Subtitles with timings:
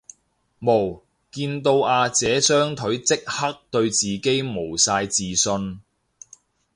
[0.57, 5.79] 無，見到阿姐雙腿即刻對自己無晒自信